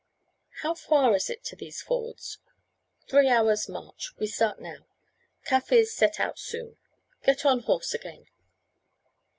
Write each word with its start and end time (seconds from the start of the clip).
"How 0.63 0.73
far 0.73 1.15
is 1.15 1.29
it 1.29 1.43
to 1.43 1.55
these 1.55 1.83
fords?" 1.83 2.39
"Three 3.07 3.29
hours' 3.29 3.69
march. 3.69 4.13
We 4.17 4.25
start 4.25 4.59
now. 4.59 4.87
Kaffirs 5.45 5.93
set 5.93 6.19
out 6.19 6.39
soon. 6.39 6.77
Get 7.23 7.45
on 7.45 7.59
horse 7.59 7.93
again." 7.93 8.25